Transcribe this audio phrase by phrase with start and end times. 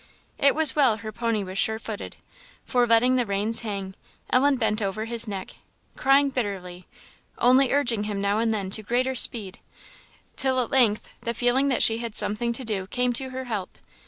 [0.39, 2.15] It was well her pony was sure footed,
[2.65, 3.93] for, letting the reins hang,
[4.31, 5.51] Ellen bent over his neck,
[5.95, 6.87] crying bitterly,
[7.37, 9.59] only urging him now and then to greater speed;
[10.35, 13.77] till at length the feeling that she had something to do came to her help.